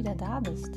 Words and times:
wieder 0.00 0.14
da 0.14 0.40
bist. 0.40 0.70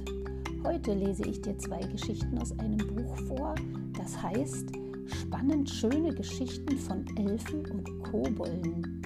Heute 0.65 0.93
lese 0.93 1.23
ich 1.25 1.41
dir 1.41 1.57
zwei 1.57 1.79
Geschichten 1.79 2.37
aus 2.39 2.51
einem 2.59 2.77
Buch 2.77 3.15
vor, 3.19 3.55
das 3.97 4.21
heißt 4.21 4.73
Spannend 5.05 5.69
schöne 5.69 6.13
Geschichten 6.13 6.77
von 6.77 7.05
Elfen 7.15 7.65
und 7.71 8.03
Kobolden. 8.03 9.01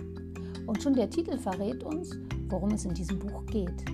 Und 0.66 0.82
schon 0.82 0.96
der 0.96 1.10
Titel 1.10 1.38
verrät 1.38 1.84
uns, 1.84 2.18
worum 2.50 2.72
es 2.72 2.86
in 2.86 2.96
diesem 2.96 3.20
Buch 3.20 3.46
geht, 3.46 3.86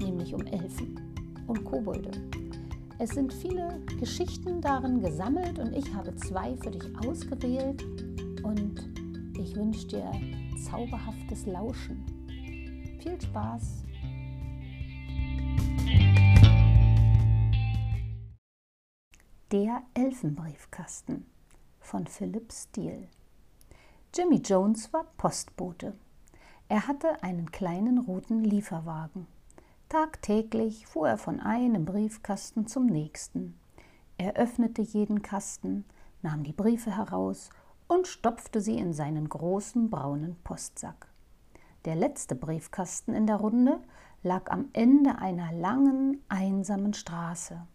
nämlich 0.00 0.32
um 0.32 0.40
Elfen 0.46 0.98
und 1.46 1.62
Kobolde. 1.64 2.12
Es 2.98 3.10
sind 3.10 3.30
viele 3.34 3.78
Geschichten 4.00 4.62
darin 4.62 5.02
gesammelt 5.02 5.58
und 5.58 5.74
ich 5.74 5.92
habe 5.92 6.14
zwei 6.16 6.56
für 6.56 6.70
dich 6.70 6.84
ausgewählt 7.06 7.84
und 8.42 8.88
ich 9.38 9.54
wünsche 9.54 9.86
dir 9.86 10.10
zauberhaftes 10.64 11.44
Lauschen. 11.44 12.02
Viel 13.02 13.20
Spaß! 13.20 13.81
Der 19.52 19.82
Elfenbriefkasten 19.92 21.26
von 21.78 22.06
Philip 22.06 22.50
Steele. 22.50 23.08
Jimmy 24.14 24.36
Jones 24.36 24.90
war 24.94 25.04
Postbote. 25.18 25.92
Er 26.70 26.88
hatte 26.88 27.22
einen 27.22 27.50
kleinen 27.50 27.98
roten 27.98 28.44
Lieferwagen. 28.44 29.26
Tagtäglich 29.90 30.86
fuhr 30.86 31.06
er 31.10 31.18
von 31.18 31.38
einem 31.38 31.84
Briefkasten 31.84 32.66
zum 32.66 32.86
nächsten. 32.86 33.60
Er 34.16 34.36
öffnete 34.36 34.80
jeden 34.80 35.20
Kasten, 35.20 35.84
nahm 36.22 36.44
die 36.44 36.54
Briefe 36.54 36.96
heraus 36.96 37.50
und 37.88 38.06
stopfte 38.06 38.62
sie 38.62 38.78
in 38.78 38.94
seinen 38.94 39.28
großen 39.28 39.90
braunen 39.90 40.36
Postsack. 40.44 41.08
Der 41.84 41.94
letzte 41.94 42.36
Briefkasten 42.36 43.12
in 43.12 43.26
der 43.26 43.36
Runde 43.36 43.82
lag 44.22 44.50
am 44.50 44.70
Ende 44.72 45.18
einer 45.18 45.52
langen, 45.52 46.22
einsamen 46.30 46.94
Straße. 46.94 47.66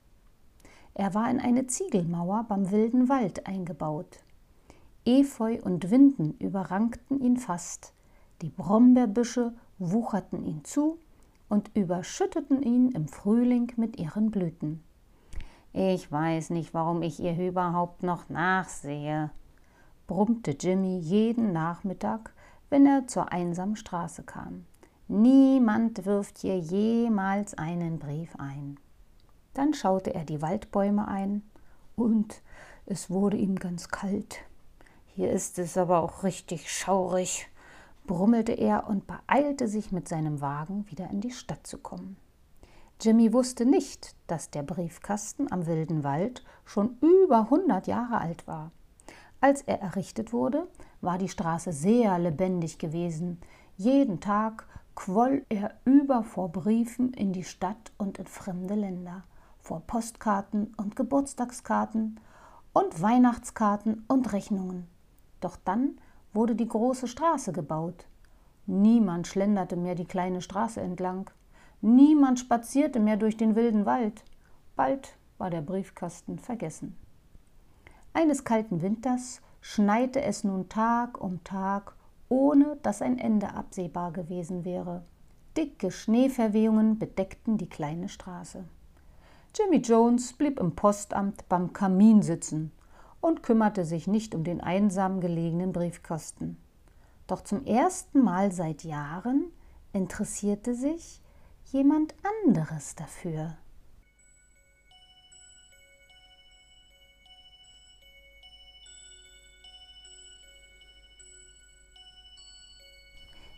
Er 0.99 1.13
war 1.13 1.29
in 1.29 1.39
eine 1.39 1.67
Ziegelmauer 1.67 2.47
beim 2.49 2.71
wilden 2.71 3.07
Wald 3.07 3.45
eingebaut. 3.45 4.17
Efeu 5.05 5.59
und 5.61 5.91
Winden 5.91 6.33
überrankten 6.39 7.21
ihn 7.21 7.37
fast, 7.37 7.93
die 8.41 8.49
Brombeerbüsche 8.49 9.53
wucherten 9.77 10.43
ihn 10.43 10.63
zu 10.63 10.97
und 11.49 11.69
überschütteten 11.75 12.63
ihn 12.63 12.89
im 12.93 13.07
Frühling 13.07 13.71
mit 13.75 13.99
ihren 13.99 14.31
Blüten. 14.31 14.83
Ich 15.71 16.11
weiß 16.11 16.49
nicht, 16.49 16.73
warum 16.73 17.03
ich 17.03 17.19
ihr 17.19 17.37
überhaupt 17.47 18.01
noch 18.01 18.27
nachsehe, 18.29 19.29
brummte 20.07 20.57
Jimmy 20.59 20.97
jeden 20.97 21.53
Nachmittag, 21.53 22.33
wenn 22.71 22.87
er 22.87 23.05
zur 23.05 23.31
einsamen 23.31 23.75
Straße 23.75 24.23
kam. 24.23 24.65
Niemand 25.07 26.07
wirft 26.07 26.39
hier 26.39 26.57
jemals 26.57 27.53
einen 27.53 27.99
Brief 27.99 28.35
ein. 28.39 28.79
Dann 29.57 29.73
schaute 29.73 30.13
er 30.13 30.23
die 30.23 30.43
Waldbäume 30.43 31.07
ein 31.07 31.41
und 31.95 32.43
es 32.85 33.09
wurde 33.09 33.37
ihm 33.37 33.55
ganz 33.55 33.89
kalt. 33.89 34.37
Hier 35.07 35.31
ist 35.31 35.57
es 35.57 35.79
aber 35.79 36.03
auch 36.03 36.21
richtig 36.21 36.71
schaurig, 36.71 37.47
brummelte 38.05 38.51
er 38.51 38.87
und 38.87 39.07
beeilte 39.07 39.67
sich 39.67 39.91
mit 39.91 40.07
seinem 40.07 40.41
Wagen 40.41 40.85
wieder 40.91 41.09
in 41.09 41.21
die 41.21 41.31
Stadt 41.31 41.65
zu 41.65 41.79
kommen. 41.79 42.17
Jimmy 43.01 43.33
wusste 43.33 43.65
nicht, 43.65 44.15
dass 44.27 44.51
der 44.51 44.61
Briefkasten 44.61 45.51
am 45.51 45.65
wilden 45.65 46.03
Wald 46.03 46.43
schon 46.63 46.95
über 47.01 47.49
hundert 47.49 47.87
Jahre 47.87 48.21
alt 48.21 48.45
war. 48.45 48.69
Als 49.41 49.63
er 49.63 49.81
errichtet 49.81 50.33
wurde, 50.33 50.67
war 51.01 51.17
die 51.17 51.29
Straße 51.29 51.73
sehr 51.73 52.19
lebendig 52.19 52.77
gewesen. 52.77 53.41
Jeden 53.75 54.19
Tag 54.19 54.67
quoll 54.93 55.43
er 55.49 55.73
über 55.83 56.21
vor 56.21 56.51
Briefen 56.51 57.11
in 57.13 57.33
die 57.33 57.43
Stadt 57.43 57.91
und 57.97 58.19
in 58.19 58.27
fremde 58.27 58.75
Länder 58.75 59.23
vor 59.67 59.81
Postkarten 59.81 60.73
und 60.77 60.95
Geburtstagskarten 60.95 62.21
und 62.71 63.01
Weihnachtskarten 63.01 64.05
und 64.07 64.31
Rechnungen. 64.31 64.87
Doch 65.41 65.57
dann 65.57 65.97
wurde 66.33 66.55
die 66.55 66.69
große 66.69 67.05
Straße 67.05 67.51
gebaut. 67.51 68.05
Niemand 68.65 69.27
schlenderte 69.27 69.75
mehr 69.75 69.95
die 69.95 70.05
kleine 70.05 70.39
Straße 70.41 70.79
entlang. 70.79 71.29
Niemand 71.81 72.39
spazierte 72.39 73.01
mehr 73.01 73.17
durch 73.17 73.35
den 73.35 73.55
wilden 73.55 73.85
Wald. 73.85 74.23
Bald 74.77 75.17
war 75.37 75.49
der 75.49 75.61
Briefkasten 75.61 76.39
vergessen. 76.39 76.95
Eines 78.13 78.45
kalten 78.45 78.81
Winters 78.81 79.41
schneite 79.59 80.21
es 80.21 80.45
nun 80.45 80.69
Tag 80.69 81.19
um 81.19 81.43
Tag, 81.43 81.93
ohne 82.29 82.77
dass 82.83 83.01
ein 83.01 83.19
Ende 83.19 83.53
absehbar 83.53 84.13
gewesen 84.13 84.63
wäre. 84.63 85.03
Dicke 85.57 85.91
Schneeverwehungen 85.91 86.99
bedeckten 86.99 87.57
die 87.57 87.67
kleine 87.67 88.07
Straße. 88.07 88.63
Jimmy 89.59 89.77
Jones 89.77 90.33
blieb 90.33 90.59
im 90.59 90.75
Postamt 90.75 91.49
beim 91.49 91.73
Kamin 91.73 92.21
sitzen 92.21 92.71
und 93.21 93.41
kümmerte 93.41 93.85
sich 93.85 94.05
nicht 94.05 94.35
um 94.35 94.43
den 94.43 94.61
einsam 94.61 95.19
gelegenen 95.19 95.73
Briefkasten. 95.73 96.57
Doch 97.25 97.41
zum 97.41 97.65
ersten 97.65 98.23
Mal 98.23 98.51
seit 98.51 98.83
Jahren 98.83 99.51
interessierte 99.93 100.75
sich 100.75 101.21
jemand 101.71 102.13
anderes 102.45 102.93
dafür. 102.93 103.57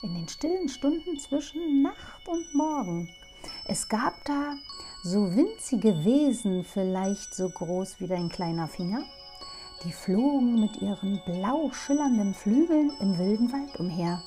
In 0.02 0.14
den 0.14 0.30
stillen 0.30 0.70
Stunden 0.70 1.20
zwischen 1.20 1.82
Nacht 1.82 2.26
und 2.26 2.56
Morgen. 2.56 3.09
Es 3.66 3.88
gab 3.88 4.14
da 4.26 4.56
so 5.04 5.36
winzige 5.36 6.04
Wesen, 6.04 6.64
vielleicht 6.64 7.34
so 7.34 7.50
groß 7.50 8.00
wie 8.00 8.08
dein 8.08 8.30
kleiner 8.30 8.68
Finger, 8.68 9.04
die 9.84 9.92
flogen 9.92 10.60
mit 10.60 10.82
ihren 10.82 11.22
blau 11.26 11.72
schillernden 11.72 12.34
Flügeln 12.34 12.92
im 13.00 13.18
wilden 13.18 13.52
Wald 13.54 13.80
umher. 13.80 14.22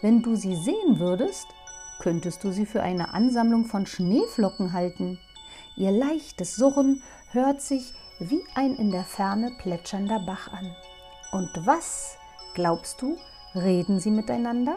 Wenn 0.00 0.22
du 0.22 0.36
sie 0.36 0.54
sehen 0.54 0.98
würdest, 0.98 1.46
könntest 2.00 2.44
du 2.44 2.52
sie 2.52 2.66
für 2.66 2.82
eine 2.82 3.14
Ansammlung 3.14 3.64
von 3.64 3.86
Schneeflocken 3.86 4.72
halten. 4.72 5.18
Ihr 5.76 5.90
leichtes 5.90 6.56
Surren 6.56 7.02
hört 7.30 7.60
sich 7.60 7.94
wie 8.18 8.42
ein 8.54 8.76
in 8.76 8.90
der 8.90 9.04
Ferne 9.04 9.52
plätschernder 9.58 10.20
Bach 10.20 10.52
an. 10.52 10.74
Und 11.32 11.50
was, 11.66 12.16
glaubst 12.54 13.00
du, 13.02 13.16
reden 13.54 14.00
sie 14.00 14.10
miteinander? 14.10 14.76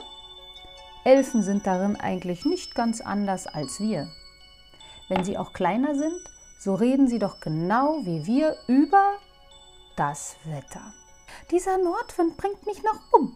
Elfen 1.05 1.43
sind 1.43 1.67
darin 1.67 1.95
eigentlich 1.95 2.45
nicht 2.45 2.73
ganz 2.73 2.99
anders 2.99 3.45
als 3.45 3.79
wir. 3.79 4.07
Wenn 5.07 5.23
sie 5.23 5.37
auch 5.37 5.53
kleiner 5.53 5.93
sind, 5.93 6.19
so 6.59 6.73
reden 6.73 7.07
sie 7.07 7.19
doch 7.19 7.39
genau 7.39 7.99
wie 8.05 8.25
wir 8.25 8.57
über 8.67 9.13
das 9.95 10.35
Wetter. 10.45 10.95
Dieser 11.51 11.77
Nordwind 11.77 12.37
bringt 12.37 12.65
mich 12.65 12.81
noch 12.81 13.13
um, 13.13 13.35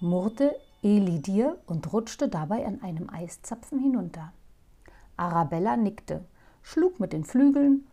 murrte 0.00 0.54
Elidir 0.82 1.56
und 1.64 1.94
rutschte 1.94 2.28
dabei 2.28 2.66
an 2.66 2.82
einem 2.82 3.08
Eiszapfen 3.08 3.78
hinunter. 3.78 4.34
Arabella 5.16 5.78
nickte, 5.78 6.26
schlug 6.62 7.00
mit 7.00 7.14
den 7.14 7.24
Flügeln, 7.24 7.86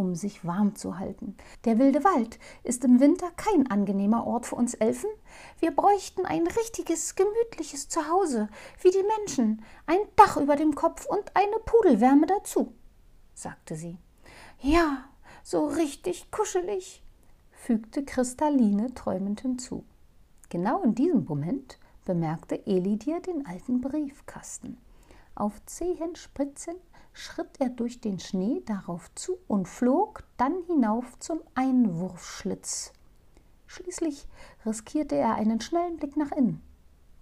um 0.00 0.14
sich 0.14 0.44
warm 0.44 0.74
zu 0.74 0.98
halten. 0.98 1.36
Der 1.64 1.78
wilde 1.78 2.02
Wald 2.02 2.38
ist 2.64 2.84
im 2.84 2.98
Winter 3.00 3.30
kein 3.36 3.70
angenehmer 3.70 4.26
Ort 4.26 4.46
für 4.46 4.56
uns 4.56 4.74
Elfen. 4.74 5.10
Wir 5.58 5.70
bräuchten 5.70 6.24
ein 6.24 6.46
richtiges, 6.46 7.14
gemütliches 7.14 7.88
Zuhause, 7.88 8.48
wie 8.80 8.90
die 8.90 9.04
Menschen, 9.18 9.62
ein 9.86 9.98
Dach 10.16 10.36
über 10.38 10.56
dem 10.56 10.74
Kopf 10.74 11.06
und 11.06 11.36
eine 11.36 11.58
Pudelwärme 11.64 12.26
dazu, 12.26 12.72
sagte 13.34 13.76
sie. 13.76 13.98
Ja, 14.60 15.04
so 15.42 15.66
richtig 15.66 16.30
kuschelig, 16.30 17.02
fügte 17.52 18.04
Kristalline 18.04 18.94
träumend 18.94 19.42
hinzu. 19.42 19.84
Genau 20.48 20.82
in 20.82 20.94
diesem 20.94 21.24
Moment 21.24 21.78
bemerkte 22.04 22.66
Elidir 22.66 23.20
den 23.20 23.46
alten 23.46 23.80
Briefkasten. 23.80 24.78
Auf 25.34 25.64
Zehenspitzen 25.66 26.74
schritt 27.20 27.60
er 27.60 27.68
durch 27.68 28.00
den 28.00 28.18
Schnee 28.18 28.62
darauf 28.64 29.14
zu 29.14 29.36
und 29.46 29.68
flog 29.68 30.24
dann 30.38 30.54
hinauf 30.66 31.18
zum 31.18 31.40
Einwurfschlitz. 31.54 32.92
Schließlich 33.66 34.26
riskierte 34.64 35.16
er 35.16 35.34
einen 35.34 35.60
schnellen 35.60 35.98
Blick 35.98 36.16
nach 36.16 36.32
innen. 36.32 36.62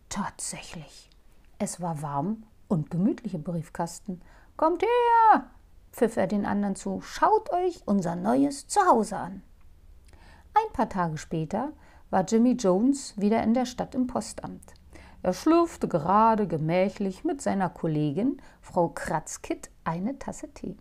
Tatsächlich, 0.09 1.11
es 1.59 1.81
war 1.81 2.01
warm 2.01 2.45
und 2.69 2.91
gemütlich 2.91 3.35
im 3.35 3.43
Briefkasten. 3.43 4.23
Kommt 4.57 4.83
her, 4.83 5.51
pfiff 5.93 6.17
er 6.17 6.29
den 6.29 6.47
anderen 6.47 6.77
zu, 6.77 7.01
schaut 7.01 7.51
euch 7.53 7.83
unser 7.85 8.15
neues 8.15 8.69
Zuhause 8.69 9.17
an. 9.17 9.43
Ein 10.55 10.73
paar 10.73 10.89
Tage 10.89 11.19
später 11.19 11.73
war 12.11 12.25
Jimmy 12.25 12.53
Jones 12.53 13.15
wieder 13.17 13.43
in 13.43 13.53
der 13.53 13.67
Stadt 13.67 13.95
im 13.95 14.07
Postamt. 14.07 14.75
Er 15.23 15.33
schlürfte 15.33 15.89
gerade 15.89 16.47
gemächlich 16.47 17.25
mit 17.25 17.43
seiner 17.43 17.69
Kollegin, 17.69 18.41
Frau 18.61 18.89
Kratzkitt, 18.89 19.71
eine 19.89 20.19
Tasse 20.19 20.53
Tee. 20.53 20.77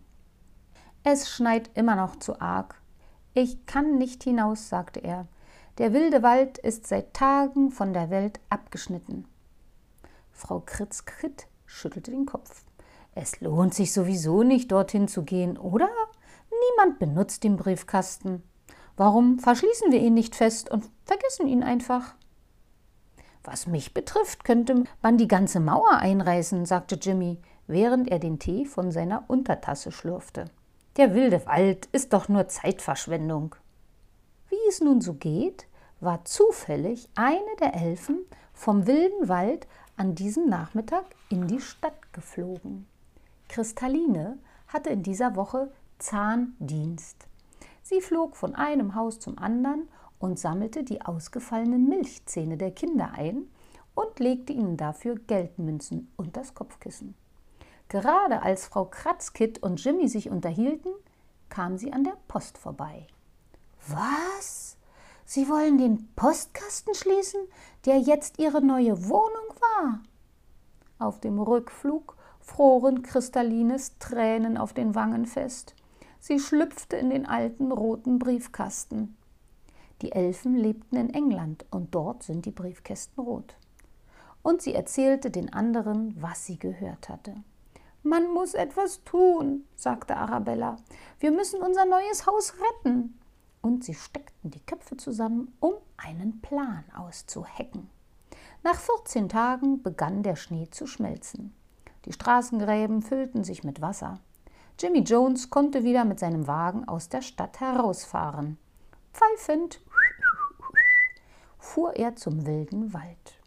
Es 1.02 1.30
schneit 1.30 1.70
immer 1.74 1.96
noch 1.96 2.16
zu 2.16 2.40
arg. 2.40 2.80
Ich 3.32 3.64
kann 3.66 3.96
nicht 3.96 4.22
hinaus, 4.22 4.68
sagte 4.68 5.00
er. 5.00 5.26
Der 5.78 5.92
wilde 5.92 6.22
Wald 6.22 6.58
ist 6.58 6.86
seit 6.86 7.14
Tagen 7.14 7.70
von 7.70 7.92
der 7.92 8.10
Welt 8.10 8.40
abgeschnitten. 8.50 9.26
Frau 10.30 10.60
Kritzkritt 10.60 11.46
schüttelte 11.64 12.10
den 12.10 12.26
Kopf. 12.26 12.64
Es 13.14 13.40
lohnt 13.40 13.74
sich 13.74 13.92
sowieso 13.92 14.42
nicht, 14.42 14.70
dorthin 14.70 15.08
zu 15.08 15.24
gehen, 15.24 15.56
oder? 15.56 15.88
Niemand 16.70 16.98
benutzt 16.98 17.44
den 17.44 17.56
Briefkasten. 17.56 18.42
Warum 18.96 19.38
verschließen 19.38 19.90
wir 19.90 20.00
ihn 20.00 20.14
nicht 20.14 20.36
fest 20.36 20.70
und 20.70 20.84
vergessen 21.04 21.48
ihn 21.48 21.62
einfach? 21.62 22.14
Was 23.44 23.66
mich 23.66 23.94
betrifft, 23.94 24.44
könnte 24.44 24.84
man 25.00 25.16
die 25.16 25.28
ganze 25.28 25.60
Mauer 25.60 25.92
einreißen, 25.92 26.66
sagte 26.66 26.96
Jimmy, 26.96 27.40
während 27.68 28.10
er 28.10 28.18
den 28.18 28.38
Tee 28.40 28.64
von 28.64 28.90
seiner 28.90 29.24
Untertasse 29.28 29.92
schlürfte. 29.92 30.46
Der 30.96 31.14
wilde 31.14 31.46
Wald 31.46 31.86
ist 31.92 32.12
doch 32.12 32.28
nur 32.28 32.48
Zeitverschwendung. 32.48 33.54
Wie 34.48 34.68
es 34.68 34.80
nun 34.80 35.00
so 35.00 35.14
geht, 35.14 35.66
war 36.00 36.24
zufällig 36.24 37.08
eine 37.14 37.56
der 37.60 37.74
Elfen 37.74 38.24
vom 38.52 38.86
wilden 38.86 39.28
Wald 39.28 39.68
an 39.96 40.14
diesem 40.14 40.48
Nachmittag 40.48 41.04
in 41.28 41.46
die 41.46 41.60
Stadt 41.60 42.12
geflogen. 42.12 42.86
Kristalline 43.48 44.38
hatte 44.66 44.90
in 44.90 45.02
dieser 45.02 45.36
Woche 45.36 45.70
Zahndienst. 45.98 47.26
Sie 47.82 48.00
flog 48.00 48.36
von 48.36 48.54
einem 48.54 48.94
Haus 48.94 49.18
zum 49.18 49.38
anderen 49.38 49.88
und 50.18 50.38
sammelte 50.38 50.84
die 50.84 51.02
ausgefallenen 51.02 51.88
Milchzähne 51.88 52.56
der 52.56 52.70
Kinder 52.70 53.12
ein 53.14 53.44
und 53.94 54.18
legte 54.18 54.52
ihnen 54.52 54.76
dafür 54.76 55.16
Geldmünzen 55.16 56.12
unter 56.16 56.40
das 56.40 56.54
Kopfkissen. 56.54 57.14
Gerade 57.88 58.42
als 58.42 58.66
Frau 58.66 58.84
Kratzkit 58.84 59.62
und 59.62 59.82
Jimmy 59.82 60.08
sich 60.08 60.28
unterhielten, 60.30 60.92
kam 61.48 61.78
sie 61.78 61.92
an 61.92 62.04
der 62.04 62.16
Post 62.28 62.58
vorbei. 62.58 63.06
Was? 63.88 64.76
Sie 65.24 65.48
wollen 65.48 65.78
den 65.78 66.08
Postkasten 66.14 66.94
schließen, 66.94 67.40
der 67.86 67.98
jetzt 67.98 68.38
Ihre 68.38 68.62
neue 68.62 69.08
Wohnung 69.08 69.54
war? 69.60 70.00
Auf 70.98 71.20
dem 71.20 71.38
Rückflug 71.38 72.16
froren 72.40 73.02
Kristallines 73.02 73.98
Tränen 73.98 74.56
auf 74.56 74.72
den 74.72 74.94
Wangen 74.94 75.26
fest. 75.26 75.74
Sie 76.18 76.40
schlüpfte 76.40 76.96
in 76.96 77.10
den 77.10 77.26
alten 77.26 77.72
roten 77.72 78.18
Briefkasten. 78.18 79.16
Die 80.02 80.12
Elfen 80.12 80.56
lebten 80.56 80.96
in 80.96 81.10
England 81.10 81.64
und 81.70 81.94
dort 81.94 82.22
sind 82.22 82.44
die 82.46 82.50
Briefkästen 82.50 83.22
rot. 83.22 83.54
Und 84.42 84.62
sie 84.62 84.74
erzählte 84.74 85.30
den 85.30 85.52
anderen, 85.52 86.16
was 86.20 86.46
sie 86.46 86.58
gehört 86.58 87.08
hatte. 87.08 87.34
Man 88.02 88.32
muss 88.32 88.54
etwas 88.54 89.02
tun, 89.04 89.64
sagte 89.74 90.16
Arabella. 90.16 90.76
Wir 91.18 91.32
müssen 91.32 91.60
unser 91.60 91.84
neues 91.84 92.26
Haus 92.26 92.54
retten. 92.54 93.18
Und 93.60 93.84
sie 93.84 93.94
steckten 93.94 94.50
die 94.50 94.64
Köpfe 94.64 94.96
zusammen, 94.96 95.52
um 95.60 95.74
einen 95.96 96.40
Plan 96.40 96.84
auszuhecken. 96.96 97.90
Nach 98.62 98.76
14 98.76 99.28
Tagen 99.28 99.82
begann 99.82 100.22
der 100.22 100.36
Schnee 100.36 100.68
zu 100.70 100.86
schmelzen. 100.86 101.54
Die 102.04 102.12
Straßengräben 102.12 103.02
füllten 103.02 103.44
sich 103.44 103.64
mit 103.64 103.80
Wasser. 103.80 104.20
Jimmy 104.78 105.00
Jones 105.00 105.50
konnte 105.50 105.82
wieder 105.82 106.04
mit 106.04 106.20
seinem 106.20 106.46
Wagen 106.46 106.86
aus 106.86 107.08
der 107.08 107.20
Stadt 107.20 107.60
herausfahren. 107.60 108.58
Pfeifend 109.12 109.80
fuhr 111.58 111.96
er 111.96 112.14
zum 112.14 112.46
wilden 112.46 112.92
Wald. 112.94 113.40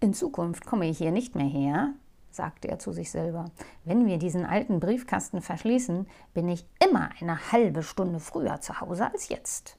In 0.00 0.14
Zukunft 0.14 0.66
komme 0.66 0.88
ich 0.88 0.98
hier 0.98 1.12
nicht 1.12 1.34
mehr 1.34 1.46
her, 1.46 1.94
sagte 2.30 2.68
er 2.68 2.78
zu 2.78 2.92
sich 2.92 3.10
selber. 3.10 3.46
Wenn 3.84 4.06
wir 4.06 4.18
diesen 4.18 4.44
alten 4.44 4.80
Briefkasten 4.80 5.40
verschließen, 5.40 6.06
bin 6.34 6.48
ich 6.48 6.66
immer 6.84 7.10
eine 7.20 7.52
halbe 7.52 7.82
Stunde 7.82 8.20
früher 8.20 8.60
zu 8.60 8.80
Hause 8.80 9.10
als 9.10 9.28
jetzt. 9.28 9.76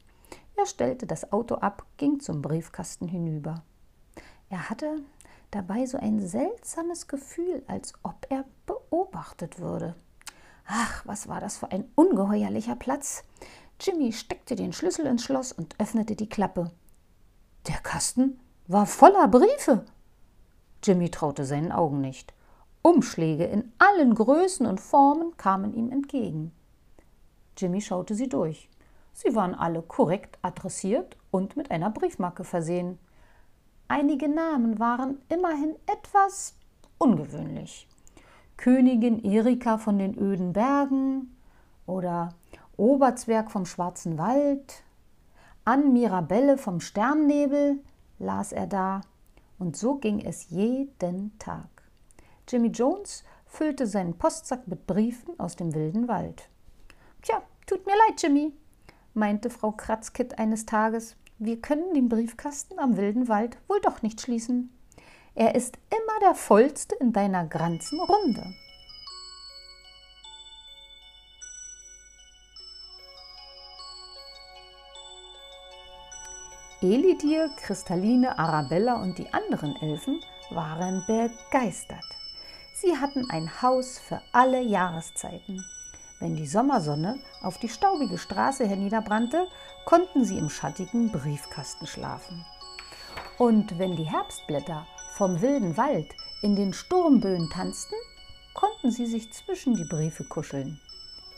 Er 0.55 0.65
stellte 0.65 1.05
das 1.05 1.31
Auto 1.31 1.55
ab, 1.55 1.85
ging 1.97 2.19
zum 2.19 2.41
Briefkasten 2.41 3.07
hinüber. 3.07 3.63
Er 4.49 4.69
hatte 4.69 4.97
dabei 5.51 5.85
so 5.85 5.97
ein 5.97 6.19
seltsames 6.19 7.07
Gefühl, 7.07 7.63
als 7.67 7.93
ob 8.03 8.25
er 8.29 8.45
beobachtet 8.65 9.59
würde. 9.59 9.95
Ach, 10.65 11.03
was 11.05 11.27
war 11.27 11.39
das 11.39 11.57
für 11.57 11.71
ein 11.71 11.85
ungeheuerlicher 11.95 12.75
Platz. 12.75 13.23
Jimmy 13.79 14.11
steckte 14.11 14.55
den 14.55 14.73
Schlüssel 14.73 15.05
ins 15.05 15.23
Schloss 15.23 15.51
und 15.51 15.75
öffnete 15.79 16.15
die 16.15 16.29
Klappe. 16.29 16.71
Der 17.67 17.77
Kasten 17.77 18.39
war 18.67 18.85
voller 18.85 19.27
Briefe. 19.27 19.85
Jimmy 20.83 21.09
traute 21.09 21.45
seinen 21.45 21.71
Augen 21.71 22.01
nicht. 22.01 22.33
Umschläge 22.89 23.43
in 23.43 23.71
allen 23.77 24.15
Größen 24.15 24.65
und 24.65 24.79
Formen 24.79 25.37
kamen 25.37 25.75
ihm 25.75 25.91
entgegen. 25.91 26.51
Jimmy 27.55 27.81
schaute 27.81 28.15
sie 28.15 28.27
durch. 28.27 28.67
Sie 29.13 29.35
waren 29.35 29.53
alle 29.53 29.83
korrekt 29.83 30.39
adressiert 30.41 31.15
und 31.29 31.55
mit 31.55 31.69
einer 31.69 31.91
Briefmarke 31.91 32.43
versehen. 32.43 32.97
Einige 33.87 34.27
Namen 34.27 34.79
waren 34.79 35.19
immerhin 35.29 35.75
etwas 35.85 36.55
ungewöhnlich. 36.97 37.87
Königin 38.57 39.23
Erika 39.23 39.77
von 39.77 39.99
den 39.99 40.17
öden 40.17 40.53
Bergen 40.53 41.37
oder 41.85 42.29
Oberzwerg 42.75 43.51
vom 43.51 43.67
schwarzen 43.67 44.17
Wald, 44.17 44.83
Ann 45.63 45.93
Mirabelle 45.93 46.57
vom 46.57 46.79
Sternnebel, 46.79 47.83
las 48.17 48.51
er 48.51 48.65
da, 48.65 49.01
und 49.59 49.77
so 49.77 49.97
ging 49.97 50.21
es 50.21 50.49
jeden 50.49 51.37
Tag. 51.37 51.78
Jimmy 52.49 52.69
Jones 52.69 53.23
füllte 53.45 53.85
seinen 53.85 54.17
Postsack 54.17 54.67
mit 54.67 54.87
Briefen 54.87 55.39
aus 55.39 55.55
dem 55.55 55.75
wilden 55.75 56.07
Wald. 56.07 56.49
Tja, 57.21 57.43
tut 57.67 57.85
mir 57.85 57.93
leid, 58.07 58.21
Jimmy, 58.21 58.53
meinte 59.13 59.51
Frau 59.51 59.71
Kratzkit 59.71 60.39
eines 60.39 60.65
Tages, 60.65 61.15
wir 61.37 61.61
können 61.61 61.93
den 61.93 62.09
Briefkasten 62.09 62.79
am 62.79 62.97
wilden 62.97 63.27
Wald 63.27 63.57
wohl 63.67 63.79
doch 63.81 64.01
nicht 64.01 64.19
schließen. 64.19 64.73
Er 65.35 65.53
ist 65.53 65.77
immer 65.89 66.19
der 66.21 66.33
vollste 66.33 66.95
in 66.95 67.13
deiner 67.13 67.45
ganzen 67.45 67.99
Runde. 67.99 68.43
Elidir, 76.81 77.51
Kristalline, 77.57 78.39
Arabella 78.39 79.01
und 79.01 79.17
die 79.19 79.31
anderen 79.33 79.75
Elfen 79.75 80.19
waren 80.49 81.03
begeistert. 81.05 82.18
Sie 82.81 82.95
hatten 82.95 83.29
ein 83.29 83.61
Haus 83.61 83.99
für 83.99 84.21
alle 84.31 84.61
Jahreszeiten. 84.61 85.65
Wenn 86.21 86.37
die 86.37 86.47
Sommersonne 86.47 87.19
auf 87.41 87.57
die 87.57 87.67
staubige 87.67 88.17
Straße 88.17 88.65
herniederbrannte, 88.65 89.47
konnten 89.83 90.23
sie 90.23 90.37
im 90.37 90.49
schattigen 90.49 91.11
Briefkasten 91.11 91.87
schlafen. 91.87 92.45
Und 93.37 93.77
wenn 93.79 93.97
die 93.97 94.05
Herbstblätter 94.09 94.87
vom 95.15 95.41
wilden 95.41 95.75
Wald 95.75 96.07
in 96.41 96.55
den 96.55 96.71
Sturmböen 96.71 97.49
tanzten, 97.49 97.95
konnten 98.53 98.91
sie 98.91 99.07
sich 99.07 99.33
zwischen 99.33 99.75
die 99.75 99.83
Briefe 99.83 100.23
kuscheln. 100.23 100.79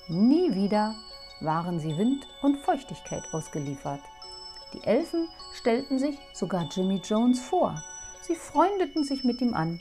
Nie 0.09 0.53
wieder 0.53 0.93
waren 1.39 1.79
sie 1.79 1.97
Wind 1.97 2.27
und 2.43 2.59
Feuchtigkeit 2.59 3.23
ausgeliefert. 3.31 4.01
Die 4.73 4.83
Elfen 4.83 5.27
stellten 5.53 5.97
sich 5.97 6.19
sogar 6.33 6.69
Jimmy 6.71 7.01
Jones 7.03 7.41
vor. 7.41 7.81
Sie 8.21 8.35
freundeten 8.35 9.03
sich 9.03 9.23
mit 9.23 9.41
ihm 9.41 9.55
an. 9.55 9.79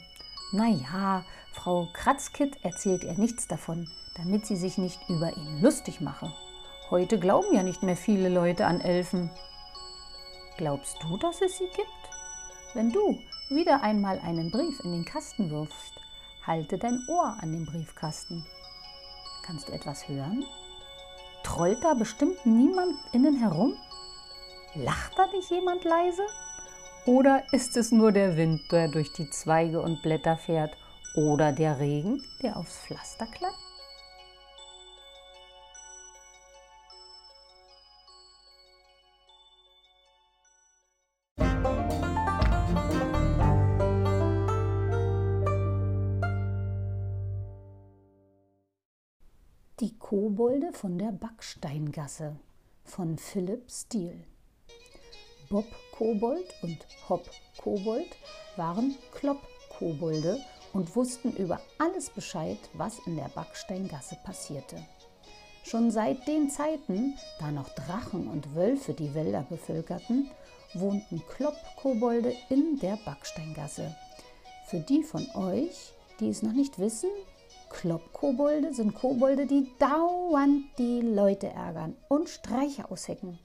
Na 0.52 0.66
ja, 0.66 1.24
Frau 1.52 1.88
Kratzkit 1.92 2.64
erzählt 2.64 3.04
ihr 3.04 3.14
nichts 3.14 3.48
davon, 3.48 3.90
damit 4.14 4.46
sie 4.46 4.56
sich 4.56 4.78
nicht 4.78 5.00
über 5.08 5.36
ihn 5.36 5.60
lustig 5.60 6.00
mache. 6.00 6.32
Heute 6.90 7.18
glauben 7.18 7.54
ja 7.54 7.62
nicht 7.62 7.82
mehr 7.82 7.96
viele 7.96 8.28
Leute 8.28 8.66
an 8.66 8.80
Elfen. 8.80 9.30
Glaubst 10.56 10.96
du, 11.02 11.16
dass 11.16 11.40
es 11.40 11.58
sie 11.58 11.68
gibt? 11.68 11.88
Wenn 12.74 12.92
du 12.92 13.18
wieder 13.48 13.82
einmal 13.82 14.18
einen 14.20 14.50
Brief 14.50 14.80
in 14.80 14.92
den 14.92 15.04
Kasten 15.04 15.50
wirfst, 15.50 15.94
halte 16.46 16.78
dein 16.78 17.00
Ohr 17.08 17.36
an 17.40 17.52
den 17.52 17.66
Briefkasten. 17.66 18.46
Kannst 19.42 19.68
du 19.68 19.72
etwas 19.72 20.08
hören? 20.08 20.44
Trollt 21.42 21.82
da 21.82 21.94
bestimmt 21.94 22.44
niemand 22.46 22.94
innen 23.12 23.36
herum? 23.36 23.76
Lacht 24.74 25.18
da 25.18 25.26
nicht 25.26 25.50
jemand 25.50 25.84
leise? 25.84 26.22
Oder 27.06 27.42
ist 27.52 27.76
es 27.76 27.90
nur 27.90 28.12
der 28.12 28.36
Wind, 28.36 28.70
der 28.70 28.88
durch 28.88 29.12
die 29.12 29.30
Zweige 29.30 29.80
und 29.80 30.02
Blätter 30.02 30.36
fährt? 30.36 30.76
Oder 31.14 31.50
der 31.50 31.80
Regen, 31.80 32.22
der 32.40 32.56
aufs 32.56 32.78
Pflaster 32.78 33.26
klappt? 33.26 33.58
Die 49.80 49.98
Kobolde 49.98 50.72
von 50.72 50.96
der 50.96 51.10
Backsteingasse 51.10 52.36
von 52.84 53.18
Philipp 53.18 53.68
Steele. 53.68 54.24
Bob 55.48 55.66
Kobold 55.92 56.46
und 56.62 56.86
Hop 57.08 57.28
Kobold 57.56 58.16
waren 58.56 58.94
Klopp-Kobolde 59.12 60.38
und 60.72 60.94
wussten 60.96 61.32
über 61.32 61.60
alles 61.78 62.10
Bescheid, 62.10 62.58
was 62.74 62.98
in 63.06 63.16
der 63.16 63.28
Backsteingasse 63.28 64.16
passierte. 64.24 64.76
Schon 65.64 65.90
seit 65.90 66.26
den 66.26 66.48
Zeiten, 66.50 67.14
da 67.38 67.50
noch 67.50 67.68
Drachen 67.70 68.28
und 68.28 68.54
Wölfe 68.54 68.94
die 68.94 69.14
Wälder 69.14 69.44
bevölkerten, 69.48 70.30
wohnten 70.74 71.22
Klopp-Kobolde 71.26 72.34
in 72.48 72.78
der 72.78 72.98
Backsteingasse. 73.04 73.94
Für 74.66 74.80
die 74.80 75.02
von 75.02 75.26
euch, 75.34 75.92
die 76.20 76.28
es 76.28 76.42
noch 76.42 76.52
nicht 76.52 76.78
wissen, 76.78 77.10
Kloppkobolde 77.70 78.74
sind 78.74 78.94
Kobolde, 78.94 79.46
die 79.46 79.70
dauernd 79.78 80.64
die 80.78 81.00
Leute 81.00 81.48
ärgern 81.48 81.96
und 82.08 82.28
Streiche 82.28 82.90
aushecken. 82.90 83.38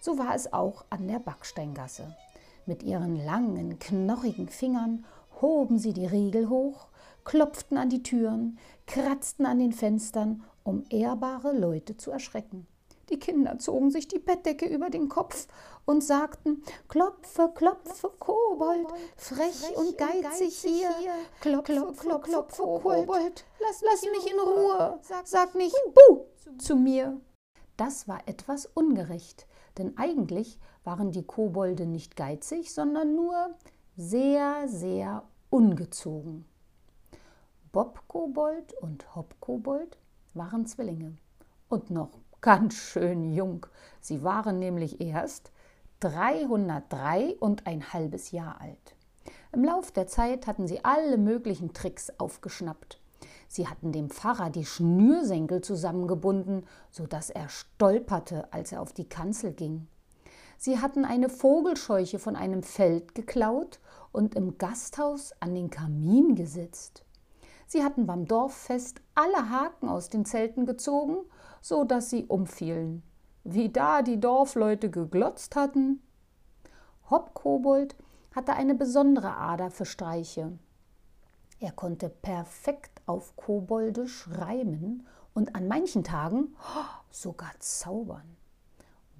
So 0.00 0.18
war 0.18 0.34
es 0.34 0.52
auch 0.52 0.84
an 0.90 1.06
der 1.06 1.20
Backsteingasse. 1.20 2.16
Mit 2.66 2.82
ihren 2.82 3.24
langen, 3.24 3.78
knorrigen 3.78 4.48
Fingern 4.48 5.04
hoben 5.42 5.78
sie 5.78 5.92
die 5.92 6.06
Riegel 6.06 6.48
hoch, 6.48 6.88
klopften 7.24 7.76
an 7.76 7.90
die 7.90 8.02
Türen, 8.02 8.58
kratzten 8.86 9.44
an 9.44 9.58
den 9.58 9.72
Fenstern, 9.72 10.42
um 10.64 10.84
ehrbare 10.88 11.52
Leute 11.52 11.96
zu 11.96 12.10
erschrecken. 12.10 12.66
Die 13.10 13.18
Kinder 13.18 13.58
zogen 13.58 13.90
sich 13.90 14.08
die 14.08 14.18
Bettdecke 14.18 14.64
über 14.64 14.88
den 14.88 15.08
Kopf 15.08 15.46
und 15.84 16.02
sagten, 16.02 16.62
Klopfe, 16.88 17.50
klopfe, 17.54 18.10
Kobold, 18.18 18.86
frech 19.16 19.76
und 19.76 19.98
geizig 19.98 20.56
hier, 20.60 20.90
klopfe, 21.40 21.92
klopfe, 21.94 22.20
klopfe, 22.20 22.62
Kobold, 22.62 23.44
lass, 23.60 23.82
lass 23.82 24.02
mich 24.02 24.32
in 24.32 24.40
Ruhe, 24.40 24.98
sag 25.24 25.54
nicht 25.54 25.76
Buh 25.92 26.24
zu 26.58 26.76
mir. 26.76 27.20
Das 27.76 28.06
war 28.06 28.20
etwas 28.26 28.66
ungerecht, 28.66 29.46
denn 29.76 29.98
eigentlich 29.98 30.58
waren 30.84 31.10
die 31.10 31.26
Kobolde 31.26 31.86
nicht 31.86 32.16
geizig, 32.16 32.72
sondern 32.72 33.14
nur 33.16 33.54
sehr, 33.96 34.68
sehr 34.68 35.24
ungezogen. 35.52 36.46
Bob 37.72 38.08
Kobold 38.08 38.72
und 38.80 39.14
Hop 39.14 39.34
Kobold 39.38 39.98
waren 40.32 40.66
Zwillinge 40.66 41.18
und 41.68 41.90
noch 41.90 42.10
ganz 42.40 42.74
schön 42.74 43.34
jung. 43.34 43.66
Sie 44.00 44.22
waren 44.22 44.58
nämlich 44.58 45.02
erst 45.02 45.52
303 46.00 47.36
und 47.38 47.66
ein 47.66 47.92
halbes 47.92 48.30
Jahr 48.30 48.62
alt. 48.62 48.96
Im 49.52 49.62
Lauf 49.62 49.92
der 49.92 50.06
Zeit 50.06 50.46
hatten 50.46 50.66
sie 50.66 50.82
alle 50.86 51.18
möglichen 51.18 51.74
Tricks 51.74 52.10
aufgeschnappt. 52.18 52.98
Sie 53.46 53.68
hatten 53.68 53.92
dem 53.92 54.08
Pfarrer 54.08 54.48
die 54.48 54.64
Schnürsenkel 54.64 55.60
zusammengebunden, 55.60 56.66
so 56.90 57.06
dass 57.06 57.28
er 57.28 57.50
stolperte, 57.50 58.50
als 58.54 58.72
er 58.72 58.80
auf 58.80 58.94
die 58.94 59.08
Kanzel 59.08 59.52
ging. 59.52 59.86
Sie 60.64 60.78
hatten 60.78 61.04
eine 61.04 61.28
Vogelscheuche 61.28 62.20
von 62.20 62.36
einem 62.36 62.62
Feld 62.62 63.16
geklaut 63.16 63.80
und 64.12 64.36
im 64.36 64.58
Gasthaus 64.58 65.32
an 65.40 65.56
den 65.56 65.70
Kamin 65.70 66.36
gesetzt. 66.36 67.04
Sie 67.66 67.82
hatten 67.82 68.06
beim 68.06 68.26
Dorffest 68.26 69.00
alle 69.16 69.50
Haken 69.50 69.88
aus 69.88 70.08
den 70.08 70.24
Zelten 70.24 70.64
gezogen, 70.64 71.16
so 71.60 71.82
dass 71.82 72.10
sie 72.10 72.26
umfielen. 72.26 73.02
Wie 73.42 73.70
da 73.70 74.02
die 74.02 74.20
Dorfleute 74.20 74.88
geglotzt 74.88 75.56
hatten. 75.56 76.00
Hopp 77.10 77.34
Kobold 77.34 77.96
hatte 78.32 78.52
eine 78.52 78.76
besondere 78.76 79.36
Ader 79.36 79.72
für 79.72 79.84
Streiche. 79.84 80.56
Er 81.58 81.72
konnte 81.72 82.08
perfekt 82.08 83.02
auf 83.06 83.34
Koboldisch 83.34 84.28
reimen 84.30 85.08
und 85.34 85.56
an 85.56 85.66
manchen 85.66 86.04
Tagen 86.04 86.54
sogar 87.10 87.50
zaubern. 87.58 88.36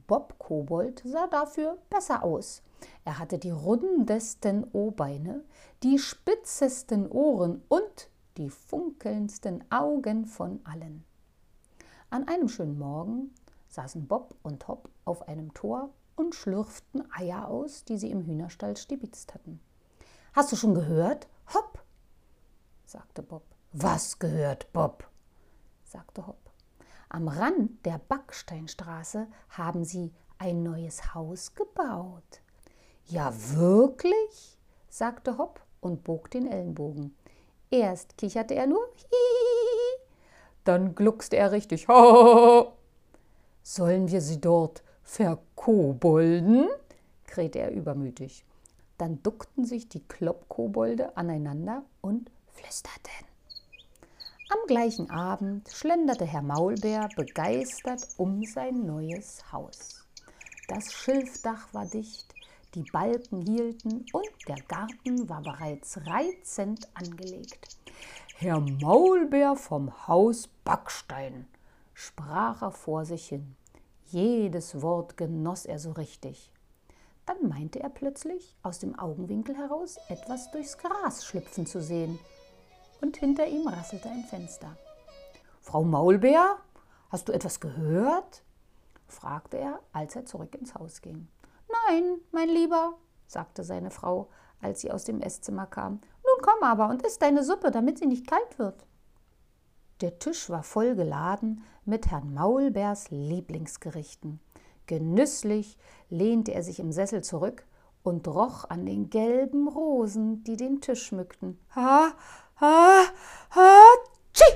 Bob 0.07 0.39
Kobold 0.39 1.03
sah 1.05 1.27
dafür 1.27 1.79
besser 1.91 2.23
aus. 2.23 2.63
Er 3.05 3.19
hatte 3.19 3.39
die 3.39 3.51
rundesten 3.51 4.67
O-Beine, 4.73 5.45
die 5.83 5.99
spitzesten 5.99 7.11
Ohren 7.11 7.63
und 7.69 8.09
die 8.37 8.51
funkelndsten 8.51 9.65
Augen 9.71 10.27
von 10.27 10.61
allen. 10.65 11.05
An 12.11 12.29
einem 12.29 12.49
schönen 12.49 12.79
Morgen 12.79 13.35
saßen 13.69 14.07
Bob 14.07 14.35
und 14.43 14.69
Hop 14.69 14.91
auf 15.05 15.29
einem 15.29 15.55
Tor 15.55 15.91
und 16.15 16.35
schlürften 16.35 17.11
Eier 17.13 17.49
aus, 17.49 17.85
die 17.85 17.97
sie 17.97 18.11
im 18.11 18.25
Hühnerstall 18.25 18.77
stibitzt 18.77 19.35
hatten. 19.35 19.61
Hast 20.35 20.53
du 20.53 20.57
schon 20.57 20.75
gehört, 20.75 21.29
Hop? 21.55 21.83
sagte 22.85 23.23
Bob. 23.23 23.45
Was 23.73 24.19
gehört, 24.19 24.73
Bob? 24.73 25.09
sagte 25.85 26.27
Hop. 26.27 26.42
Am 27.15 27.29
Rand 27.29 27.85
der 27.85 28.01
Backsteinstraße 28.09 29.27
haben 29.51 29.85
sie 29.85 30.15
ein 30.39 30.63
neues 30.63 31.15
Haus 31.15 31.55
gebaut. 31.55 32.41
Ja, 33.05 33.35
wirklich? 33.55 34.57
sagte 34.89 35.37
Hop 35.37 35.61
und 35.83 36.05
bog 36.05 36.31
den 36.31 36.51
Ellenbogen. 36.51 37.15
Erst 37.71 38.17
kicherte 38.17 38.55
er 38.55 38.67
nur, 38.67 38.83
hihihi, 38.97 40.09
dann 40.65 40.95
gluckste 40.95 41.37
er 41.37 41.53
richtig, 41.53 41.87
ho. 41.87 42.73
Sollen 43.63 44.11
wir 44.11 44.23
sie 44.23 44.41
dort 44.41 44.83
verkobolden? 45.03 46.67
krähte 47.27 47.59
er 47.59 47.73
übermütig. 47.73 48.47
Dann 48.97 49.23
duckten 49.23 49.67
sich 49.67 49.87
die 49.87 50.03
Kloppkobolde 50.09 51.15
aneinander 51.15 51.85
und 52.01 52.31
flüsterten. 52.47 53.32
Am 54.53 54.67
gleichen 54.67 55.09
Abend 55.09 55.71
schlenderte 55.71 56.27
Herr 56.27 56.43
Maulbär 56.43 57.09
begeistert 57.17 58.07
um 58.19 58.45
sein 58.45 58.85
neues 58.85 59.51
Haus. 59.51 60.05
Das 60.69 60.93
Schilfdach 60.93 61.73
war 61.73 61.87
dicht, 61.87 62.35
die 62.75 62.83
Balken 62.83 63.41
hielten 63.41 64.05
und 64.13 64.29
der 64.49 64.61
Garten 64.69 65.27
war 65.31 65.41
bereits 65.41 65.99
reizend 66.07 66.87
angelegt. 66.93 67.79
Herr 68.37 68.61
Maulbär 68.61 69.57
vom 69.57 70.07
Haus 70.07 70.49
Backstein, 70.65 71.47
sprach 71.95 72.61
er 72.61 72.73
vor 72.73 73.07
sich 73.07 73.29
hin. 73.29 73.57
Jedes 74.11 74.83
Wort 74.83 75.17
genoss 75.17 75.65
er 75.65 75.79
so 75.79 75.93
richtig. 75.93 76.53
Dann 77.25 77.49
meinte 77.49 77.81
er 77.81 77.89
plötzlich, 77.89 78.55
aus 78.63 78.81
dem 78.81 78.99
Augenwinkel 78.99 79.57
heraus 79.57 79.99
etwas 80.09 80.51
durchs 80.51 80.77
Gras 80.77 81.25
schlüpfen 81.25 81.65
zu 81.65 81.81
sehen. 81.81 82.19
Und 83.03 83.17
hinter 83.17 83.47
ihm 83.49 83.67
rasselte 83.67 84.09
ein 84.09 84.23
Fenster. 84.25 84.77
Frau 85.61 85.83
Maulbär, 85.83 86.57
hast 87.11 87.29
du 87.29 87.33
etwas 87.33 87.59
gehört? 87.59 88.43
fragte 89.09 89.59
er, 89.59 89.81
als 89.93 90.17
er 90.17 90.25
zurück 90.25 90.55
ins 90.55 90.75
Haus 90.75 91.03
ging. 91.03 91.29
Nein, 91.89 92.21
mein 92.31 92.49
Lieber, 92.49 92.95
sagte 93.27 93.65
seine 93.65 93.91
Frau, 93.91 94.29
als 94.61 94.81
sie 94.81 94.93
aus 94.93 95.05
dem 95.05 95.21
Esszimmer 95.21 95.67
kam. 95.67 95.95
Nun 96.25 96.43
komm 96.43 96.63
aber 96.63 96.89
und 96.89 97.03
iss 97.03 97.19
deine 97.19 97.43
Suppe, 97.43 97.73
damit 97.73 97.99
sie 97.99 98.07
nicht 98.07 98.27
kalt 98.27 98.59
wird. 98.59 98.87
Der 100.01 100.19
Tisch 100.21 100.49
war 100.49 100.63
voll 100.63 100.95
geladen 100.95 101.65
mit 101.85 102.09
Herrn 102.09 102.33
Maulbeers 102.33 103.11
Lieblingsgerichten. 103.11 104.41
Genüsslich 104.87 105.77
lehnte 106.09 106.55
er 106.55 106.63
sich 106.63 106.79
im 106.79 106.93
Sessel 106.93 107.23
zurück 107.25 107.67
und 108.03 108.27
roch 108.29 108.69
an 108.69 108.87
den 108.87 109.11
gelben 109.11 109.69
Rosen, 109.69 110.45
die 110.45 110.57
den 110.57 110.81
Tisch 110.81 111.05
schmückten. 111.05 111.59
Ha, 111.75 112.13
ha, 112.63 113.05
ha, 113.51 113.83
tschi! 114.33 114.53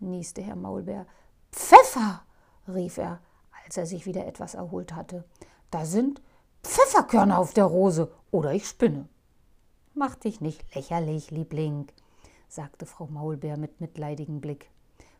nieste 0.00 0.42
Herr 0.42 0.56
Maulbeer. 0.56 1.06
Pfeffer! 1.52 2.22
rief 2.66 2.98
er, 2.98 3.20
als 3.64 3.76
er 3.76 3.86
sich 3.86 4.06
wieder 4.06 4.26
etwas 4.26 4.54
erholt 4.54 4.94
hatte. 4.94 5.24
Da 5.70 5.84
sind 5.84 6.22
Pfefferkörner 6.62 7.38
auf 7.38 7.52
der 7.52 7.66
Rose 7.66 8.10
oder 8.30 8.52
ich 8.52 8.66
spinne. 8.66 9.08
Mach 9.92 10.14
dich 10.14 10.40
nicht 10.40 10.74
lächerlich, 10.74 11.30
Liebling, 11.30 11.88
sagte 12.48 12.86
Frau 12.86 13.06
Maulbeer 13.06 13.58
mit 13.58 13.80
mitleidigem 13.80 14.40
Blick. 14.40 14.70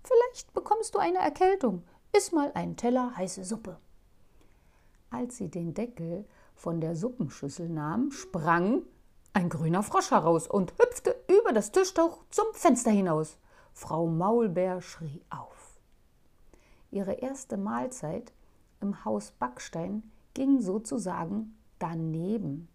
Vielleicht 0.03 0.53
bekommst 0.55 0.95
du 0.95 0.99
eine 0.99 1.19
Erkältung. 1.19 1.85
Iss 2.17 2.33
mal 2.33 2.51
einen 2.55 2.77
Teller 2.77 3.15
heiße 3.17 3.45
Suppe. 3.45 3.79
Als 5.11 5.37
sie 5.37 5.49
den 5.49 5.75
Deckel 5.75 6.25
von 6.55 6.81
der 6.81 6.97
Suppenschüssel 6.97 7.69
nahm, 7.69 8.11
sprang 8.11 8.83
ein 9.35 9.49
grüner 9.49 9.83
Frosch 9.83 10.13
heraus 10.13 10.47
und 10.47 10.73
hüpfte 10.79 11.15
über 11.29 11.53
das 11.53 11.73
Tischtuch 11.73 12.25
zum 12.31 12.47
Fenster 12.53 12.93
hinaus. 12.93 13.37
Frau 13.73 14.07
Maulbeer 14.07 14.81
schrie 14.81 15.21
auf. 15.29 15.81
Ihre 16.91 17.15
erste 17.15 17.57
Mahlzeit 17.57 18.33
im 18.81 19.05
Haus 19.05 19.33
Backstein 19.33 20.11
ging 20.33 20.61
sozusagen 20.61 21.59
daneben. 21.81 22.69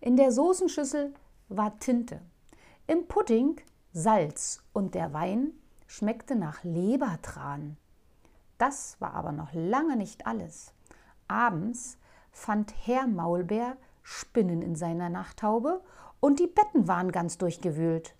In 0.00 0.16
der 0.16 0.32
Soßenschüssel 0.32 1.14
war 1.48 1.78
Tinte, 1.78 2.20
im 2.88 3.06
Pudding 3.06 3.60
Salz 3.92 4.64
und 4.72 4.96
der 4.96 5.12
Wein 5.12 5.52
schmeckte 5.86 6.34
nach 6.34 6.64
Lebertran. 6.64 7.76
Das 8.58 9.00
war 9.00 9.14
aber 9.14 9.30
noch 9.30 9.52
lange 9.52 9.96
nicht 9.96 10.26
alles. 10.26 10.74
Abends 11.28 11.98
fand 12.32 12.74
Herr 12.86 13.06
Maulbär 13.06 13.76
Spinnen 14.04 14.62
in 14.62 14.76
seiner 14.76 15.08
Nachthaube 15.08 15.82
und 16.20 16.38
die 16.38 16.46
Betten 16.46 16.86
waren 16.86 17.10
ganz 17.10 17.38
durchgewühlt. 17.38 18.14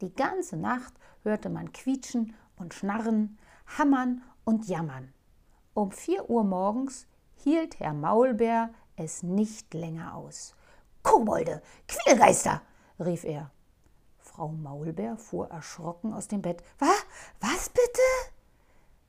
Die 0.00 0.14
ganze 0.14 0.56
Nacht 0.56 0.94
hörte 1.24 1.48
man 1.48 1.72
quietschen 1.72 2.34
und 2.56 2.74
schnarren, 2.74 3.38
hammern 3.78 4.22
und 4.44 4.68
jammern. 4.68 5.12
Um 5.74 5.90
vier 5.90 6.30
Uhr 6.30 6.44
morgens 6.44 7.06
hielt 7.34 7.80
Herr 7.80 7.94
Maulbär 7.94 8.70
es 8.96 9.22
nicht 9.22 9.74
länger 9.74 10.14
aus. 10.14 10.54
Kobolde, 11.02 11.62
Quillgeister, 11.86 12.62
rief 13.00 13.24
er. 13.24 13.50
Frau 14.18 14.48
Maulbär 14.48 15.16
fuhr 15.16 15.48
erschrocken 15.50 16.12
aus 16.12 16.28
dem 16.28 16.42
Bett. 16.42 16.62
Was? 16.78 17.06
Was 17.40 17.70
bitte? 17.70 18.34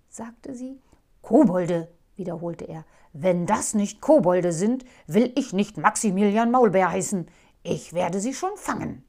sagte 0.07 0.55
sie. 0.55 0.81
Kobolde, 1.21 1.91
wiederholte 2.15 2.65
er. 2.65 2.85
Wenn 3.13 3.45
das 3.45 3.73
nicht 3.73 4.01
Kobolde 4.01 4.51
sind, 4.51 4.85
will 5.07 5.33
ich 5.35 5.51
nicht 5.51 5.77
Maximilian 5.77 6.51
Maulbär 6.51 6.91
heißen. 6.91 7.27
Ich 7.63 7.93
werde 7.93 8.19
sie 8.19 8.33
schon 8.33 8.55
fangen. 8.55 9.03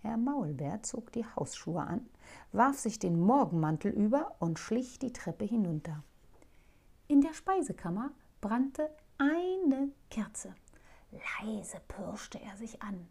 Herr 0.00 0.16
Maulbär 0.16 0.82
zog 0.82 1.12
die 1.12 1.26
Hausschuhe 1.26 1.82
an, 1.82 2.08
warf 2.52 2.78
sich 2.78 2.98
den 2.98 3.20
Morgenmantel 3.20 3.92
über 3.92 4.34
und 4.38 4.58
schlich 4.58 4.98
die 4.98 5.12
Treppe 5.12 5.44
hinunter. 5.44 6.02
In 7.08 7.20
der 7.20 7.34
Speisekammer 7.34 8.10
brannte 8.40 8.88
eine 9.18 9.90
Kerze. 10.08 10.54
Leise 11.12 11.78
pirschte 11.88 12.40
er 12.40 12.56
sich 12.56 12.80
an. 12.80 13.08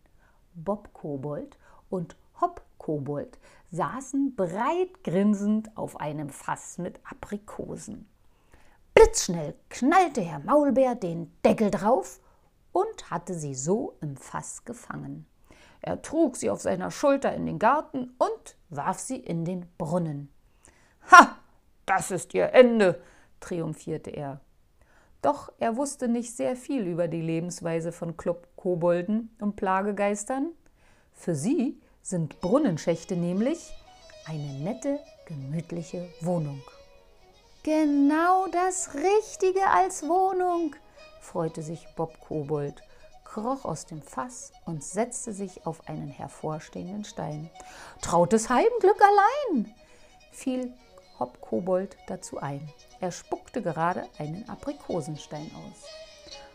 Bob 0.55 0.91
Kobold 0.93 1.59
und 1.89 2.15
Hopp 2.41 2.63
Kobold 2.79 3.37
saßen 3.71 4.35
breit 4.35 5.03
grinsend 5.03 5.77
auf 5.77 5.99
einem 5.99 6.29
Fass 6.29 6.79
mit 6.79 6.99
Aprikosen. 7.03 8.07
Blitzschnell 8.99 9.55
knallte 9.69 10.19
Herr 10.19 10.39
Maulbär 10.39 10.93
den 10.93 11.31
Deckel 11.45 11.71
drauf 11.71 12.19
und 12.73 13.09
hatte 13.09 13.33
sie 13.33 13.55
so 13.55 13.95
im 14.01 14.17
Fass 14.17 14.65
gefangen. 14.65 15.25
Er 15.79 16.01
trug 16.01 16.35
sie 16.35 16.49
auf 16.49 16.59
seiner 16.59 16.91
Schulter 16.91 17.33
in 17.33 17.45
den 17.45 17.59
Garten 17.59 18.13
und 18.17 18.57
warf 18.67 18.99
sie 18.99 19.15
in 19.15 19.45
den 19.45 19.67
Brunnen. 19.77 20.27
Ha, 21.11 21.37
das 21.85 22.11
ist 22.11 22.33
ihr 22.33 22.51
Ende, 22.51 23.01
triumphierte 23.39 24.09
er. 24.09 24.41
Doch 25.21 25.49
er 25.59 25.77
wusste 25.77 26.09
nicht 26.09 26.35
sehr 26.35 26.57
viel 26.57 26.85
über 26.85 27.07
die 27.07 27.21
Lebensweise 27.21 27.93
von 27.93 28.17
Club-Kobolden 28.17 29.33
und 29.39 29.55
Plagegeistern. 29.55 30.49
Für 31.13 31.35
sie 31.35 31.79
sind 32.01 32.41
Brunnenschächte 32.41 33.15
nämlich 33.15 33.71
eine 34.25 34.59
nette, 34.61 34.99
gemütliche 35.25 36.09
Wohnung. 36.19 36.61
Genau 37.63 38.47
das 38.47 38.93
Richtige 38.93 39.67
als 39.67 40.03
Wohnung, 40.07 40.77
freute 41.19 41.61
sich 41.61 41.85
Bob 41.97 42.17
Kobold, 42.21 42.81
kroch 43.25 43.65
aus 43.65 43.85
dem 43.85 44.01
Fass 44.01 44.53
und 44.65 44.81
setzte 44.81 45.33
sich 45.33 45.65
auf 45.65 45.89
einen 45.89 46.07
hervorstehenden 46.07 47.03
Stein. 47.03 47.49
Trautes 48.01 48.49
Heimglück 48.49 49.01
allein, 49.01 49.75
fiel 50.31 50.73
Hopp 51.19 51.41
Kobold 51.41 51.97
dazu 52.07 52.37
ein. 52.37 52.65
Er 53.01 53.11
spuckte 53.11 53.61
gerade 53.61 54.05
einen 54.17 54.47
Aprikosenstein 54.47 55.51
aus. 55.53 55.89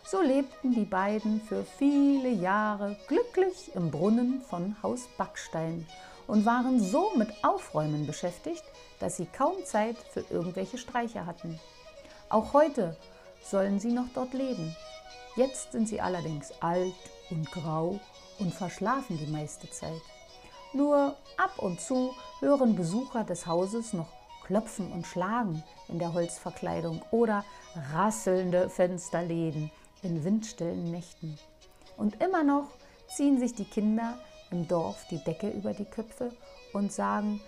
So 0.06 0.22
lebten 0.22 0.72
die 0.72 0.86
beiden 0.86 1.42
für 1.42 1.64
viele 1.76 2.30
Jahre 2.30 2.96
glücklich 3.08 3.74
im 3.74 3.90
Brunnen 3.90 4.40
von 4.40 4.74
Haus 4.82 5.06
Backstein 5.18 5.86
und 6.26 6.46
waren 6.46 6.80
so 6.80 7.12
mit 7.16 7.28
Aufräumen 7.42 8.06
beschäftigt, 8.06 8.64
dass 9.04 9.18
sie 9.18 9.26
kaum 9.26 9.62
Zeit 9.66 9.98
für 9.98 10.24
irgendwelche 10.30 10.78
Streiche 10.78 11.26
hatten. 11.26 11.60
Auch 12.30 12.54
heute 12.54 12.96
sollen 13.42 13.78
sie 13.78 13.92
noch 13.92 14.06
dort 14.14 14.32
leben. 14.32 14.74
Jetzt 15.36 15.72
sind 15.72 15.88
sie 15.88 16.00
allerdings 16.00 16.54
alt 16.62 16.94
und 17.28 17.52
grau 17.52 18.00
und 18.38 18.54
verschlafen 18.54 19.18
die 19.18 19.30
meiste 19.30 19.68
Zeit. 19.70 20.00
Nur 20.72 21.16
ab 21.36 21.58
und 21.58 21.82
zu 21.82 22.14
hören 22.40 22.76
Besucher 22.76 23.24
des 23.24 23.46
Hauses 23.46 23.92
noch 23.92 24.08
Klopfen 24.46 24.90
und 24.90 25.06
Schlagen 25.06 25.62
in 25.88 25.98
der 25.98 26.14
Holzverkleidung 26.14 27.02
oder 27.10 27.44
rasselnde 27.92 28.70
Fensterläden 28.70 29.70
in 30.00 30.24
windstillen 30.24 30.90
Nächten. 30.90 31.38
Und 31.98 32.22
immer 32.22 32.42
noch 32.42 32.68
ziehen 33.14 33.38
sich 33.38 33.54
die 33.54 33.66
Kinder 33.66 34.18
im 34.50 34.66
Dorf 34.66 35.06
die 35.10 35.22
Decke 35.22 35.50
über 35.50 35.74
die 35.74 35.84
Köpfe 35.84 36.30
und 36.72 36.90
sagen, 36.90 37.42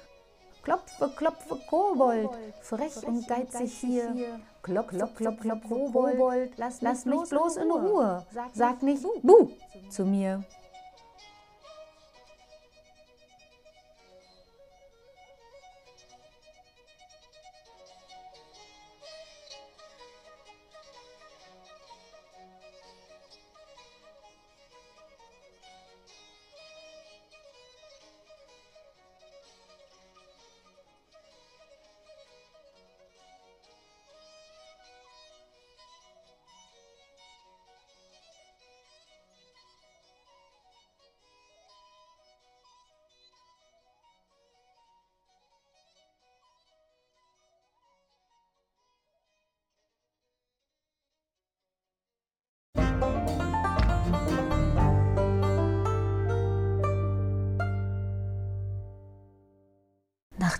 Klopfe, 0.66 1.08
klopfe, 1.14 1.56
Kobold, 1.70 2.28
frech 2.60 3.06
und 3.06 3.28
geizig 3.28 3.72
hier. 3.78 4.40
Klopp, 4.62 4.88
klopp, 4.88 5.14
klopp, 5.14 5.40
klopp, 5.40 5.62
Kobold, 5.62 6.58
lass, 6.58 6.82
lass 6.82 7.04
mich 7.06 7.20
bloß 7.30 7.58
in 7.58 7.70
Ruhe. 7.70 8.26
Sag 8.52 8.82
nicht 8.82 9.04
Buh 9.22 9.48
zu 9.90 10.04
mir. 10.04 10.42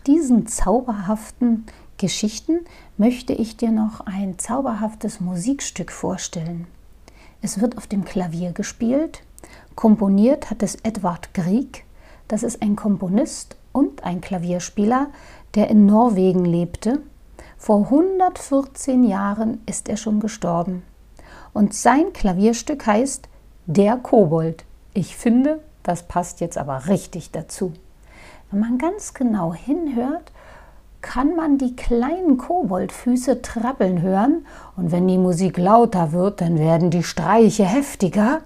Diesen 0.06 0.46
zauberhaften 0.46 1.66
Geschichten 1.98 2.60
möchte 2.96 3.32
ich 3.32 3.56
dir 3.56 3.70
noch 3.70 4.00
ein 4.00 4.38
zauberhaftes 4.38 5.20
Musikstück 5.20 5.90
vorstellen. 5.90 6.66
Es 7.42 7.60
wird 7.60 7.76
auf 7.76 7.86
dem 7.86 8.04
Klavier 8.04 8.52
gespielt. 8.52 9.22
Komponiert 9.74 10.50
hat 10.50 10.62
es 10.62 10.76
Edvard 10.76 11.34
Grieg. 11.34 11.84
Das 12.28 12.42
ist 12.42 12.62
ein 12.62 12.76
Komponist 12.76 13.56
und 13.72 14.04
ein 14.04 14.20
Klavierspieler, 14.20 15.08
der 15.54 15.68
in 15.68 15.86
Norwegen 15.86 16.44
lebte. 16.44 17.02
Vor 17.56 17.84
114 17.84 19.04
Jahren 19.04 19.60
ist 19.66 19.88
er 19.88 19.96
schon 19.96 20.20
gestorben. 20.20 20.82
Und 21.52 21.74
sein 21.74 22.12
Klavierstück 22.12 22.86
heißt 22.86 23.28
Der 23.66 23.96
Kobold. 23.96 24.64
Ich 24.92 25.16
finde, 25.16 25.60
das 25.82 26.02
passt 26.02 26.40
jetzt 26.40 26.58
aber 26.58 26.88
richtig 26.88 27.30
dazu. 27.30 27.72
Wenn 28.56 28.70
man 28.70 28.78
ganz 28.78 29.12
genau 29.12 29.52
hinhört, 29.52 30.32
kann 31.02 31.36
man 31.36 31.58
die 31.58 31.76
kleinen 31.76 32.38
Koboldfüße 32.38 33.42
trappeln 33.42 34.00
hören 34.00 34.46
und 34.78 34.92
wenn 34.92 35.06
die 35.06 35.18
Musik 35.18 35.58
lauter 35.58 36.12
wird, 36.12 36.40
dann 36.40 36.58
werden 36.58 36.88
die 36.88 37.02
Streiche 37.02 37.66
heftiger. 37.66 38.40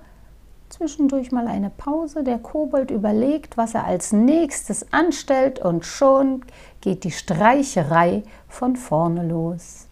Zwischendurch 0.69 1.31
mal 1.31 1.47
eine 1.47 1.71
Pause, 1.71 2.25
der 2.25 2.41
Kobold 2.41 2.91
überlegt, 2.91 3.57
was 3.57 3.75
er 3.75 3.85
als 3.85 4.13
nächstes 4.13 4.93
anstellt 4.93 5.61
und 5.61 5.87
schon 5.87 6.45
geht 6.81 7.05
die 7.05 7.13
Streicherei 7.13 8.25
von 8.49 8.75
vorne 8.75 9.25
los. 9.25 9.87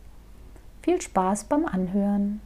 Viel 0.82 1.00
Spaß 1.00 1.44
beim 1.44 1.64
Anhören. 1.64 2.40